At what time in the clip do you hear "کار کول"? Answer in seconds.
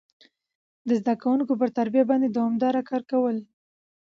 2.89-3.37